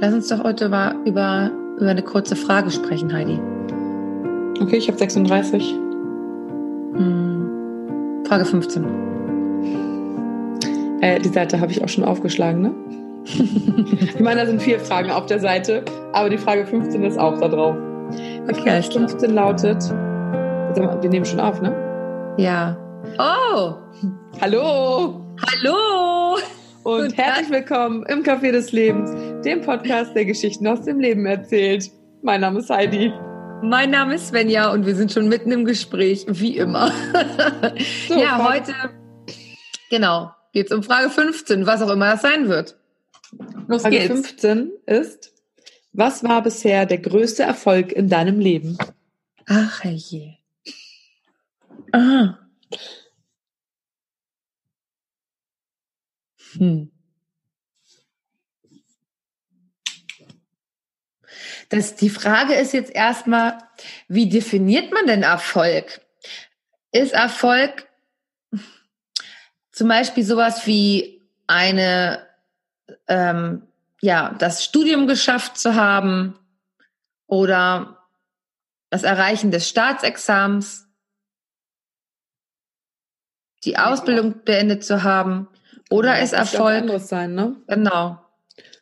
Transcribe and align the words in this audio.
Lass 0.00 0.14
uns 0.14 0.28
doch 0.28 0.44
heute 0.44 0.68
mal 0.68 0.94
über, 1.04 1.50
über 1.76 1.90
eine 1.90 2.02
kurze 2.02 2.36
Frage 2.36 2.70
sprechen, 2.70 3.12
Heidi. 3.12 3.40
Okay, 4.62 4.76
ich 4.76 4.86
habe 4.86 4.96
36. 4.96 5.74
Hm. 6.94 8.24
Frage 8.26 8.44
15. 8.44 8.84
Äh, 11.00 11.18
die 11.20 11.28
Seite 11.28 11.60
habe 11.60 11.72
ich 11.72 11.82
auch 11.82 11.88
schon 11.88 12.04
aufgeschlagen, 12.04 12.62
ne? 12.62 12.72
ich 13.24 14.20
meine, 14.20 14.40
da 14.42 14.46
sind 14.46 14.62
vier 14.62 14.78
Fragen 14.78 15.10
auf 15.10 15.26
der 15.26 15.40
Seite, 15.40 15.84
aber 16.12 16.30
die 16.30 16.38
Frage 16.38 16.64
15 16.64 17.02
ist 17.02 17.18
auch 17.18 17.38
da 17.40 17.48
drauf. 17.48 17.76
Die 18.12 18.40
Okay, 18.50 18.80
Frage 18.80 18.82
15 18.82 19.34
lautet, 19.34 19.82
wir 21.02 21.10
nehmen 21.10 21.24
schon 21.24 21.40
auf, 21.40 21.60
ne? 21.60 21.74
Ja. 22.38 22.76
Oh! 23.18 23.74
Hallo 24.40 25.24
Hallo! 25.40 26.36
Und 26.88 27.18
herzlich 27.18 27.50
willkommen 27.50 28.02
im 28.06 28.22
Café 28.22 28.50
des 28.50 28.72
Lebens, 28.72 29.10
dem 29.44 29.60
Podcast, 29.60 30.14
der 30.16 30.24
Geschichten 30.24 30.66
aus 30.66 30.84
dem 30.86 30.98
Leben 31.00 31.26
erzählt. 31.26 31.90
Mein 32.22 32.40
Name 32.40 32.60
ist 32.60 32.70
Heidi. 32.70 33.12
Mein 33.62 33.90
Name 33.90 34.14
ist 34.14 34.28
Svenja 34.28 34.72
und 34.72 34.86
wir 34.86 34.96
sind 34.96 35.12
schon 35.12 35.28
mitten 35.28 35.52
im 35.52 35.66
Gespräch, 35.66 36.24
wie 36.28 36.56
immer. 36.56 36.90
So, 38.08 38.18
ja, 38.18 38.38
Frage- 38.38 38.42
heute, 38.48 38.72
genau, 39.90 40.30
geht's 40.54 40.72
um 40.72 40.82
Frage 40.82 41.10
15, 41.10 41.66
was 41.66 41.82
auch 41.82 41.90
immer 41.90 42.12
das 42.12 42.22
sein 42.22 42.48
wird. 42.48 42.78
Los 43.66 43.82
Frage 43.82 43.98
geht's. 43.98 44.06
15 44.10 44.72
ist, 44.86 45.34
was 45.92 46.24
war 46.24 46.42
bisher 46.42 46.86
der 46.86 46.98
größte 46.98 47.42
Erfolg 47.42 47.92
in 47.92 48.08
deinem 48.08 48.40
Leben? 48.40 48.78
Ach 49.46 49.84
je. 49.84 50.36
Ah. 51.92 52.38
Hm. 56.54 56.90
Das, 61.68 61.96
die 61.96 62.10
Frage 62.10 62.54
ist 62.54 62.72
jetzt 62.72 62.90
erstmal, 62.90 63.58
wie 64.08 64.28
definiert 64.28 64.92
man 64.92 65.06
denn 65.06 65.22
Erfolg? 65.22 66.00
Ist 66.92 67.12
Erfolg 67.12 67.86
zum 69.72 69.88
Beispiel 69.88 70.24
sowas 70.24 70.66
wie 70.66 71.22
eine, 71.46 72.26
ähm, 73.06 73.66
ja, 74.00 74.34
das 74.38 74.64
Studium 74.64 75.06
geschafft 75.06 75.58
zu 75.58 75.74
haben 75.74 76.38
oder 77.26 78.08
das 78.90 79.02
Erreichen 79.02 79.50
des 79.50 79.68
Staatsexamens, 79.68 80.88
die 83.64 83.76
Ausbildung 83.76 84.42
beendet 84.44 84.84
zu 84.84 85.02
haben 85.02 85.48
oder 85.90 86.20
ist 86.20 86.32
Das 86.32 86.38
kann 86.38 86.38
ganz 86.38 86.54
Erfolg, 86.54 86.80
anderes 86.82 87.08
sein, 87.08 87.34
ne? 87.34 87.56
genau, 87.66 88.18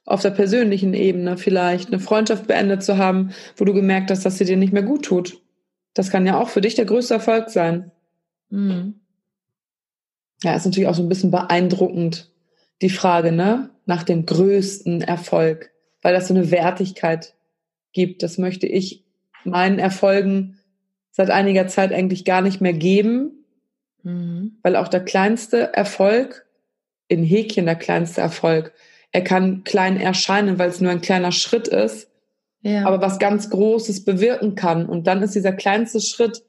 Auf 0.05 0.23
der 0.23 0.31
persönlichen 0.31 0.95
Ebene 0.95 1.37
vielleicht 1.37 1.89
eine 1.89 2.01
Freundschaft 2.01 2.47
beendet 2.47 2.83
zu 2.83 2.97
haben, 2.99 3.31
wo 3.57 3.65
du 3.65 3.73
gemerkt 3.75 4.11
hast, 4.11 4.25
dass 4.25 4.39
sie 4.39 4.45
dir 4.45 4.57
nicht 4.57 4.73
mehr 4.73 4.83
gut 4.83 5.05
tut. 5.05 5.41
Das 5.95 6.11
kann 6.11 6.27
ja 6.27 6.39
auch 6.41 6.49
für 6.49 6.61
dich 6.61 6.75
der 6.75 6.85
größte 6.85 7.15
Erfolg 7.15 7.51
sein. 7.51 7.91
Mhm. 8.51 9.01
Ja, 10.43 10.55
ist 10.55 10.65
natürlich 10.67 10.89
auch 10.89 10.95
so 10.95 11.03
ein 11.03 11.09
bisschen 11.09 11.31
beeindruckend, 11.31 12.31
die 12.83 12.91
Frage, 12.91 13.33
ne? 13.33 13.71
Nach 13.87 14.03
dem 14.03 14.27
größten 14.27 15.01
Erfolg, 15.01 15.71
weil 16.03 16.13
das 16.13 16.29
so 16.29 16.35
eine 16.35 16.51
Wertigkeit 16.51 17.35
gibt. 17.93 18.23
Das 18.23 18.37
möchte 18.37 18.67
ich 18.67 19.05
meinen 19.45 19.79
Erfolgen 19.79 20.59
seit 21.11 21.31
einiger 21.31 21.67
Zeit 21.69 21.93
eigentlich 21.93 22.25
gar 22.25 22.43
nicht 22.43 22.61
mehr 22.61 22.75
geben, 22.75 23.33
Mhm. 24.03 24.59
weil 24.63 24.77
auch 24.77 24.89
der 24.89 25.05
kleinste 25.05 25.73
Erfolg, 25.75 26.46
in 27.09 27.23
Häkchen 27.23 27.67
der 27.67 27.77
kleinste 27.77 28.21
Erfolg, 28.21 28.73
er 29.13 29.23
kann 29.23 29.65
klein 29.65 29.99
erscheinen, 29.99 30.59
weil 30.59 30.69
es 30.69 30.81
nur 30.81 30.91
ein 30.91 31.01
kleiner 31.01 31.33
Schritt 31.33 31.69
ist, 31.69 32.11
ja. 32.63 32.85
aber 32.85 33.01
was 33.01 33.19
ganz 33.19 33.49
Großes 33.51 34.05
bewirken 34.05 34.55
kann. 34.55 34.87
Und 34.87 35.07
dann 35.07 35.23
ist 35.23 35.35
dieser 35.35 35.53
kleinste 35.53 36.01
Schritt, 36.01 36.43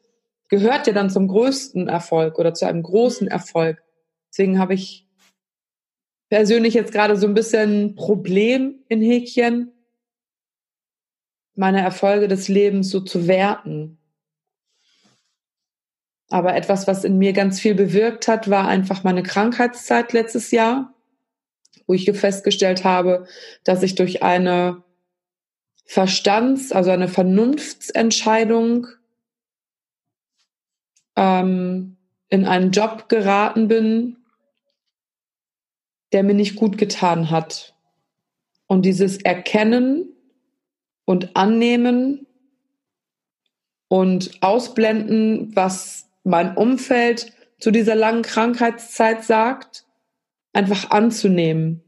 gehört 0.50 0.88
ja 0.88 0.94
dann 0.94 1.10
zum 1.10 1.28
größten 1.28 1.88
Erfolg 1.88 2.40
oder 2.40 2.54
zu 2.54 2.66
einem 2.66 2.84
großen 2.84 3.28
Erfolg. 3.28 3.82
Deswegen 4.30 4.60
habe 4.60 4.74
ich 4.74 5.08
persönlich 6.30 6.74
jetzt 6.74 6.92
gerade 6.92 7.16
so 7.16 7.28
ein 7.28 7.34
bisschen 7.34 7.96
Problem 7.96 8.84
in 8.90 9.02
Häkchen, 9.02 9.72
meine 11.56 11.82
Erfolge 11.82 12.28
des 12.28 12.48
Lebens 12.48 12.90
so 12.90 13.00
zu 13.00 13.28
werten. 13.28 13.97
Aber 16.30 16.56
etwas, 16.56 16.88
was 16.88 17.04
in 17.04 17.18
mir 17.18 17.34
ganz 17.34 17.60
viel 17.60 17.74
bewirkt 17.74 18.28
hat, 18.28 18.50
war 18.50 18.68
einfach 18.68 19.04
meine 19.04 19.24
Krankheitszeit 19.24 20.12
letztes 20.14 20.52
Jahr, 20.52 20.94
wo 21.86 21.94
ich 21.94 22.10
festgestellt 22.12 22.84
habe, 22.84 23.28
dass 23.64 23.82
ich 23.82 23.96
durch 23.96 24.24
eine 24.24 24.84
Verstands-, 25.86 26.74
also 26.74 26.92
eine 26.92 27.08
Vernunftsentscheidung 27.08 28.88
ähm, 31.16 31.96
in 32.30 32.46
einen 32.46 32.72
Job 32.72 33.08
geraten 33.08 33.70
bin, 33.70 34.18
der 36.12 36.24
mir 36.24 36.34
nicht 36.34 36.58
gut 36.58 36.78
getan 36.78 37.32
hat. 37.32 37.74
Und 38.68 38.84
dieses 38.84 39.22
Erkennen 39.22 40.10
und 41.06 41.38
Annehmen 41.38 42.28
und 43.88 44.42
Ausblenden, 44.42 45.56
was 45.56 46.07
mein 46.28 46.56
Umfeld 46.56 47.32
zu 47.60 47.72
dieser 47.72 47.96
langen 47.96 48.22
Krankheitszeit 48.22 49.24
sagt, 49.24 49.86
einfach 50.54 50.92
anzunehmen. 50.92 51.84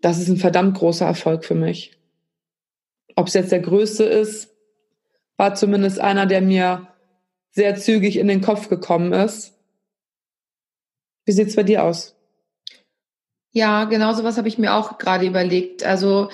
Das 0.00 0.18
ist 0.18 0.28
ein 0.28 0.36
verdammt 0.36 0.78
großer 0.78 1.06
Erfolg 1.06 1.44
für 1.44 1.54
mich. 1.54 1.98
Ob 3.16 3.28
es 3.28 3.34
jetzt 3.34 3.52
der 3.52 3.60
größte 3.60 4.04
ist, 4.04 4.54
war 5.36 5.54
zumindest 5.54 6.00
einer, 6.00 6.26
der 6.26 6.40
mir 6.40 6.88
sehr 7.50 7.76
zügig 7.76 8.18
in 8.18 8.28
den 8.28 8.40
Kopf 8.40 8.68
gekommen 8.68 9.12
ist. 9.12 9.54
Wie 11.24 11.32
sieht's 11.32 11.56
bei 11.56 11.62
dir 11.62 11.84
aus? 11.84 12.14
Ja, 13.50 13.84
genau 13.84 14.12
sowas 14.12 14.36
habe 14.36 14.48
ich 14.48 14.58
mir 14.58 14.74
auch 14.74 14.98
gerade 14.98 15.26
überlegt. 15.26 15.82
Also 15.82 16.28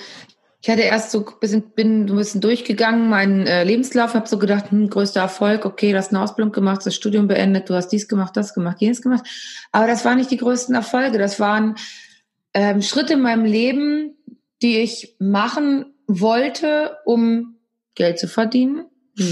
ich 0.63 0.69
hatte 0.69 0.81
erst 0.83 1.11
so 1.11 1.25
ein 1.25 1.39
bisschen, 1.41 1.61
bin 1.71 2.07
so 2.07 2.13
ein 2.13 2.17
bisschen 2.17 2.39
durchgegangen, 2.39 3.09
meinen 3.09 3.45
äh, 3.45 3.65
Lebenslauf, 3.65 4.13
habe 4.13 4.29
so 4.29 4.39
gedacht, 4.39 4.71
hm, 4.71 4.89
größter 4.89 5.19
Erfolg, 5.19 5.65
okay, 5.65 5.91
du 5.91 5.97
hast 5.97 6.13
eine 6.13 6.21
Ausbildung 6.21 6.53
gemacht, 6.53 6.85
das 6.85 6.95
Studium 6.95 7.27
beendet, 7.27 7.69
du 7.69 7.73
hast 7.73 7.89
dies 7.89 8.07
gemacht, 8.07 8.37
das 8.37 8.53
gemacht, 8.53 8.77
jenes 8.79 9.01
gemacht. 9.01 9.25
Aber 9.73 9.87
das 9.87 10.05
waren 10.05 10.17
nicht 10.17 10.31
die 10.31 10.37
größten 10.37 10.73
Erfolge. 10.73 11.17
Das 11.17 11.41
waren 11.41 11.75
ähm, 12.53 12.81
Schritte 12.81 13.15
in 13.15 13.21
meinem 13.21 13.43
Leben, 13.43 14.15
die 14.61 14.77
ich 14.77 15.17
machen 15.19 15.95
wollte, 16.07 16.95
um 17.03 17.57
Geld 17.93 18.17
zu 18.17 18.29
verdienen. 18.29 18.85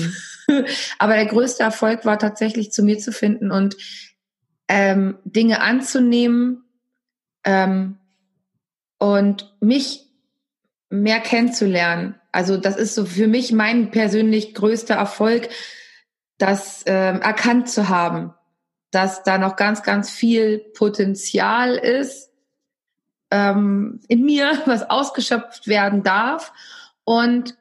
Aber 1.00 1.16
der 1.16 1.28
größte 1.28 1.64
Erfolg 1.64 2.04
war 2.04 2.20
tatsächlich 2.20 2.74
zu 2.74 2.84
mir 2.84 3.00
zu 3.00 3.14
finden 3.14 3.52
und 3.52 3.78
ähm, 4.68 5.18
Dinge 5.24 5.62
anzunehmen 5.62 6.66
ähm, 7.46 8.00
und 8.98 9.56
mich 9.62 10.11
mehr 10.92 11.20
kennenzulernen. 11.20 12.20
Also 12.32 12.58
das 12.58 12.76
ist 12.76 12.94
so 12.96 13.06
für 13.06 13.28
mich 13.28 13.52
mein 13.52 13.92
persönlich 13.92 14.54
größter 14.54 14.96
Erfolg, 14.96 15.50
das 16.38 16.84
ähm, 16.86 17.22
erkannt 17.22 17.70
zu 17.70 17.90
haben, 17.90 18.34
dass 18.92 19.24
da 19.24 19.38
noch 19.38 19.56
ganz, 19.56 19.84
ganz 19.84 20.10
viel 20.10 20.60
Potenzial 20.60 21.76
ist 21.76 22.32
ähm, 23.32 24.02
in 24.08 24.24
mir, 24.24 24.62
was 24.66 24.90
ausgeschöpft 24.90 25.68
werden 25.68 26.04
darf 26.04 26.54
und 27.04 27.58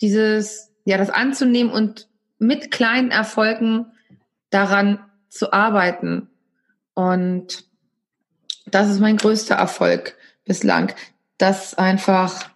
dieses, 0.00 0.72
ja, 0.84 0.98
das 0.98 1.10
anzunehmen 1.10 1.72
und 1.72 2.08
mit 2.38 2.70
kleinen 2.70 3.10
Erfolgen 3.10 3.86
daran 4.50 4.98
zu 5.28 5.52
arbeiten. 5.52 6.28
Und 6.94 7.64
das 8.66 8.88
ist 8.88 9.00
mein 9.00 9.16
größter 9.16 9.54
Erfolg 9.54 10.16
bislang, 10.44 10.92
das 11.38 11.74
einfach, 11.74 12.50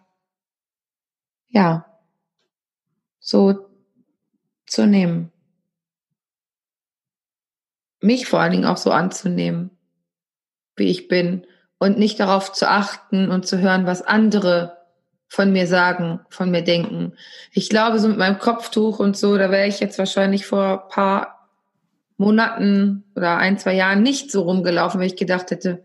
ja, 1.51 1.87
so 3.19 3.67
zu 4.67 4.87
nehmen. 4.87 5.31
Mich 8.01 8.27
vor 8.27 8.41
allen 8.41 8.53
Dingen 8.53 8.65
auch 8.65 8.79
so 8.79 8.91
anzunehmen, 8.91 9.71
wie 10.77 10.91
ich 10.91 11.09
bin 11.09 11.47
und 11.79 11.99
nicht 11.99 12.19
darauf 12.19 12.53
zu 12.53 12.69
achten 12.69 13.31
und 13.31 13.47
zu 13.47 13.59
hören, 13.59 13.87
was 13.87 14.03
andere 14.03 14.79
von 15.29 15.53
mir 15.53 15.67
sagen, 15.67 16.21
von 16.31 16.51
mir 16.51 16.63
denken. 16.63 17.13
Ich 17.53 17.69
glaube, 17.69 18.01
so 18.01 18.09
mit 18.09 18.19
meinem 18.19 18.39
Kopftuch 18.39 18.99
und 18.99 19.17
so, 19.17 19.37
da 19.37 19.51
wäre 19.51 19.69
ich 19.69 19.81
jetzt 19.81 19.99
wahrscheinlich 19.99 20.47
vor 20.47 20.85
ein 20.85 20.89
paar 20.89 21.49
Monaten 22.17 23.05
oder 23.15 23.37
ein, 23.37 23.59
zwei 23.59 23.75
Jahren 23.75 24.03
nicht 24.03 24.31
so 24.31 24.43
rumgelaufen, 24.43 25.01
weil 25.01 25.07
ich 25.07 25.17
gedacht 25.17 25.51
hätte, 25.51 25.85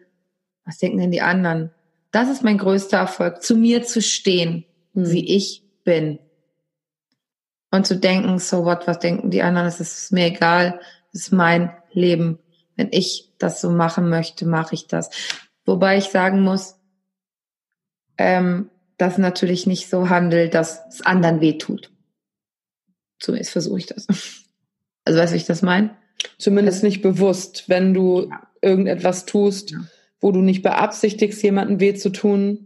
was 0.65 0.79
denken 0.79 0.97
denn 0.97 1.11
die 1.11 1.21
anderen? 1.21 1.71
Das 2.11 2.29
ist 2.29 2.44
mein 2.44 2.57
größter 2.57 2.97
Erfolg, 2.97 3.44
zu 3.44 3.56
mir 3.56 3.83
zu 3.83 4.01
stehen, 4.01 4.65
Hm. 4.95 5.12
wie 5.12 5.36
ich 5.36 5.63
bin. 5.83 6.19
Und 7.71 7.86
zu 7.86 7.97
denken, 7.97 8.39
so 8.39 8.65
what, 8.65 8.88
was 8.88 9.00
denken 9.00 9.30
die 9.30 9.44
anderen? 9.44 9.68
Es 9.68 9.80
ist 9.80 10.12
mir 10.12 10.27
egal, 10.27 10.80
es 11.13 11.24
ist 11.24 11.31
mein 11.31 11.75
Leben. 11.92 12.39
Wenn 12.75 12.89
ich 12.92 13.33
das 13.38 13.62
so 13.62 13.69
machen 13.69 14.09
möchte, 14.09 14.45
mache 14.45 14.75
ich 14.75 14.88
das. 14.88 15.09
Wobei 15.65 15.97
ich 15.97 16.06
sagen 16.06 16.42
muss, 16.42 16.75
ähm, 18.18 18.69
das 18.97 19.18
natürlich 19.18 19.68
nicht 19.68 19.89
so 19.89 20.09
handelt, 20.09 20.53
dass 20.53 20.86
es 20.88 21.01
anderen 21.01 21.42
wehtut. 21.42 21.92
Zumindest 23.19 23.51
versuche 23.51 23.80
ich 23.80 23.86
das. 23.86 24.07
Also 25.07 25.19
weißt 25.19 25.33
du, 25.33 25.36
wie 25.36 25.38
ich 25.38 25.45
das 25.45 25.62
meine? 25.62 25.95
Zumindest 26.39 26.81
nicht 26.81 27.03
bewusst, 27.03 27.65
wenn 27.69 27.94
du 27.94 28.27
ja. 28.27 28.47
irgendetwas 28.59 29.27
tust, 29.27 29.69
ja. 29.69 29.77
wo 30.19 30.31
du 30.31 30.42
nicht 30.42 30.63
beabsichtigst, 30.63 31.44
jemanden 31.44 31.80
weh 31.80 31.94
zu 31.94 32.09
tun. 32.09 32.64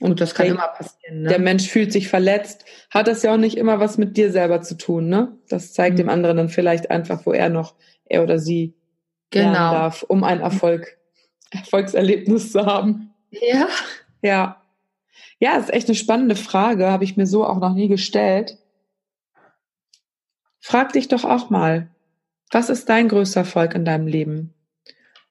Und 0.00 0.20
das 0.20 0.34
kann 0.34 0.46
der, 0.46 0.54
immer 0.54 0.68
passieren. 0.68 1.22
Ne? 1.22 1.28
Der 1.28 1.40
Mensch 1.40 1.68
fühlt 1.68 1.92
sich 1.92 2.08
verletzt, 2.08 2.64
hat 2.90 3.08
das 3.08 3.22
ja 3.22 3.32
auch 3.32 3.38
nicht 3.38 3.56
immer 3.56 3.80
was 3.80 3.98
mit 3.98 4.16
dir 4.16 4.30
selber 4.30 4.62
zu 4.62 4.76
tun. 4.76 5.08
Ne? 5.08 5.36
Das 5.48 5.72
zeigt 5.72 5.94
mhm. 5.94 5.98
dem 5.98 6.08
anderen 6.08 6.36
dann 6.36 6.48
vielleicht 6.48 6.90
einfach, 6.90 7.26
wo 7.26 7.32
er 7.32 7.48
noch, 7.48 7.74
er 8.04 8.22
oder 8.22 8.38
sie 8.38 8.74
genau. 9.30 9.72
darf, 9.72 10.04
um 10.04 10.22
ein 10.22 10.40
Erfolg, 10.40 10.98
Erfolgserlebnis 11.50 12.52
zu 12.52 12.64
haben. 12.64 13.12
Ja. 13.30 13.68
Ja. 14.22 14.62
Ja, 15.40 15.56
ist 15.56 15.72
echt 15.72 15.88
eine 15.88 15.94
spannende 15.94 16.36
Frage, 16.36 16.90
habe 16.90 17.04
ich 17.04 17.16
mir 17.16 17.26
so 17.26 17.44
auch 17.44 17.58
noch 17.58 17.74
nie 17.74 17.88
gestellt. 17.88 18.58
Frag 20.60 20.92
dich 20.92 21.08
doch 21.08 21.24
auch 21.24 21.50
mal, 21.50 21.90
was 22.50 22.70
ist 22.70 22.88
dein 22.88 23.08
größter 23.08 23.40
Erfolg 23.40 23.74
in 23.74 23.84
deinem 23.84 24.06
Leben? 24.06 24.54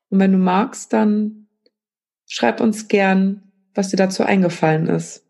Und 0.10 0.20
wenn 0.20 0.31
du 0.31 0.38
magst, 0.38 0.94
dann 0.94 1.48
schreib 2.25 2.62
uns 2.62 2.88
gern, 2.88 3.47
was 3.77 3.89
dir 3.89 3.97
dazu 3.97 4.24
eingefallen 4.24 4.88
ist. 4.88 5.24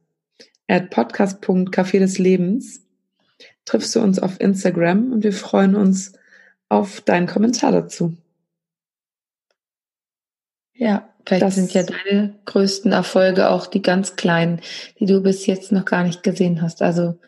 At 0.67 0.89
podcast.café 0.89 1.99
des 1.99 2.17
Lebens 2.17 2.81
triffst 3.65 3.95
du 3.95 3.99
uns 3.99 4.19
auf 4.19 4.39
Instagram 4.39 5.11
und 5.11 5.23
wir 5.23 5.33
freuen 5.33 5.75
uns 5.75 6.13
auf 6.69 7.01
deinen 7.01 7.27
Kommentar 7.27 7.71
dazu. 7.71 8.15
Ja, 10.73 11.09
vielleicht 11.25 11.43
das 11.43 11.55
sind 11.55 11.73
ja 11.73 11.83
deine 11.83 12.39
größten 12.45 12.91
Erfolge 12.91 13.49
auch 13.49 13.67
die 13.67 13.81
ganz 13.81 14.15
kleinen, 14.15 14.61
die 14.99 15.05
du 15.05 15.21
bis 15.21 15.45
jetzt 15.45 15.71
noch 15.71 15.85
gar 15.85 16.03
nicht 16.03 16.23
gesehen 16.23 16.61
hast. 16.61 16.81
Also 16.81 17.19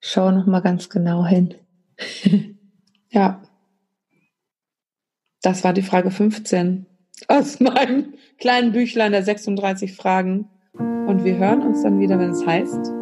schau 0.00 0.30
noch 0.30 0.46
mal 0.46 0.60
ganz 0.60 0.88
genau 0.88 1.24
hin. 1.26 1.54
ja. 3.10 3.42
Das 5.42 5.64
war 5.64 5.72
die 5.72 5.82
Frage 5.82 6.10
15 6.10 6.86
aus 7.28 7.60
meinem 7.60 8.14
kleinen 8.38 8.72
Büchlein 8.72 9.12
der 9.12 9.22
36 9.22 9.94
Fragen. 9.94 10.48
Und 10.78 11.24
wir 11.24 11.36
hören 11.38 11.62
uns 11.62 11.82
dann 11.82 11.98
wieder, 11.98 12.18
wenn 12.18 12.30
es 12.30 12.46
heißt. 12.46 12.92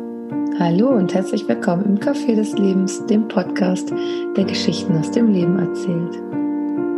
Hallo 0.58 0.90
und 0.90 1.12
herzlich 1.12 1.48
willkommen 1.48 1.84
im 1.84 1.98
Café 1.98 2.36
des 2.36 2.52
Lebens, 2.52 3.04
dem 3.06 3.26
Podcast, 3.26 3.92
der 4.36 4.44
Geschichten 4.44 4.96
aus 4.96 5.10
dem 5.10 5.32
Leben 5.32 5.58
erzählt. 5.58 6.22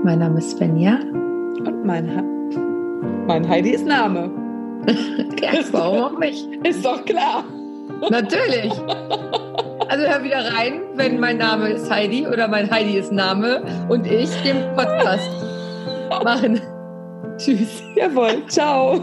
Mein 0.04 0.18
Name 0.18 0.38
ist 0.38 0.50
Svenja. 0.50 0.98
Und 1.00 1.84
mein, 1.86 2.14
ha 2.14 2.22
mein 3.26 3.48
Heidi 3.48 3.70
ist 3.70 3.86
Name. 3.86 4.30
ja, 5.40 5.52
warum 5.72 6.02
auch 6.02 6.18
nicht? 6.18 6.46
Ist 6.64 6.84
doch 6.84 7.04
klar. 7.04 7.44
Natürlich. 8.10 8.72
Also 9.88 10.04
hör 10.04 10.22
wieder 10.22 10.52
rein, 10.54 10.82
wenn 10.94 11.18
mein 11.18 11.38
Name 11.38 11.70
ist 11.70 11.90
Heidi 11.90 12.26
oder 12.26 12.46
mein 12.46 12.70
Heidi 12.70 12.98
ist 12.98 13.10
Name 13.10 13.62
und 13.88 14.06
ich 14.06 14.30
den 14.42 14.56
Podcast 14.76 15.30
machen. 16.22 16.60
Tschüss. 17.36 17.82
Jawohl. 17.96 18.46
Ciao. 18.48 19.02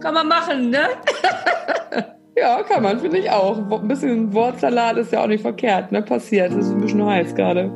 kann 0.00 0.14
man 0.14 0.28
machen, 0.28 0.70
ne? 0.70 0.88
ja, 2.36 2.62
kann 2.62 2.82
man, 2.82 3.00
finde 3.00 3.18
ich 3.18 3.30
auch. 3.30 3.58
Ein 3.70 3.88
bisschen 3.88 4.32
Wortsalat 4.32 4.96
ist 4.98 5.12
ja 5.12 5.22
auch 5.22 5.26
nicht 5.26 5.42
verkehrt, 5.42 5.92
ne? 5.92 6.02
Passiert. 6.02 6.52
Das 6.52 6.66
ist 6.66 6.72
ein 6.72 6.80
bisschen 6.80 7.04
heiß 7.04 7.34
gerade. 7.34 7.70